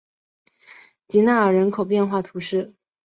[1.07, 2.73] 吉纳尔人口变化图示